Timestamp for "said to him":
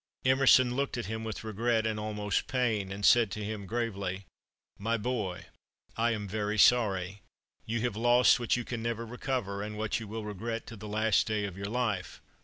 3.05-3.67